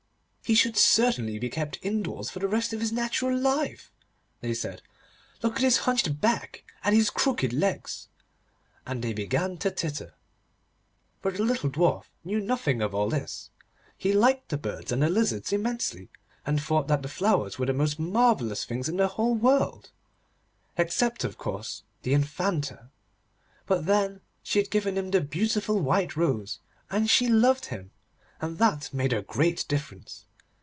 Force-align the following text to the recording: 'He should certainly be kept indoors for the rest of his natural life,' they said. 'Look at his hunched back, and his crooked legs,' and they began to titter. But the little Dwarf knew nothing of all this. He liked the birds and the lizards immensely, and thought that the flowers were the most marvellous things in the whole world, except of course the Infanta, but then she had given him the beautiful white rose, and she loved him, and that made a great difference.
'He 0.43 0.55
should 0.55 0.75
certainly 0.75 1.39
be 1.39 1.49
kept 1.49 1.79
indoors 1.81 2.29
for 2.29 2.39
the 2.39 2.47
rest 2.49 2.73
of 2.73 2.81
his 2.81 2.91
natural 2.91 3.33
life,' 3.39 3.89
they 4.41 4.53
said. 4.53 4.81
'Look 5.41 5.55
at 5.55 5.61
his 5.61 5.77
hunched 5.87 6.19
back, 6.19 6.65
and 6.83 6.93
his 6.93 7.09
crooked 7.09 7.53
legs,' 7.53 8.09
and 8.85 9.01
they 9.01 9.13
began 9.13 9.57
to 9.59 9.71
titter. 9.71 10.13
But 11.21 11.37
the 11.37 11.43
little 11.45 11.69
Dwarf 11.69 12.07
knew 12.25 12.41
nothing 12.41 12.81
of 12.81 12.93
all 12.93 13.07
this. 13.09 13.49
He 13.97 14.11
liked 14.11 14.49
the 14.49 14.57
birds 14.57 14.91
and 14.91 15.01
the 15.03 15.09
lizards 15.09 15.53
immensely, 15.53 16.09
and 16.45 16.61
thought 16.61 16.89
that 16.89 17.01
the 17.01 17.07
flowers 17.07 17.57
were 17.57 17.67
the 17.67 17.71
most 17.71 17.97
marvellous 17.97 18.65
things 18.65 18.89
in 18.89 18.97
the 18.97 19.07
whole 19.07 19.35
world, 19.35 19.91
except 20.77 21.23
of 21.23 21.37
course 21.37 21.83
the 22.01 22.13
Infanta, 22.13 22.89
but 23.67 23.85
then 23.85 24.19
she 24.43 24.59
had 24.59 24.69
given 24.69 24.97
him 24.97 25.11
the 25.11 25.21
beautiful 25.21 25.79
white 25.79 26.17
rose, 26.17 26.59
and 26.89 27.09
she 27.09 27.29
loved 27.29 27.67
him, 27.67 27.91
and 28.41 28.57
that 28.57 28.93
made 28.93 29.13
a 29.13 29.21
great 29.21 29.63
difference. 29.69 30.25